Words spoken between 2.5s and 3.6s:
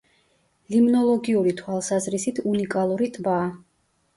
უნიკალური ტბაა.